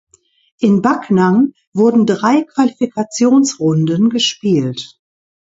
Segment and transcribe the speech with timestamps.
[0.57, 4.99] In Backnang wurden drei Qualifikationsrunden gespielt.